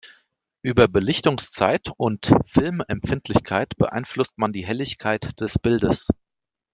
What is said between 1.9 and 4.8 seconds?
und Filmempfindlichkeit beeinflusst man die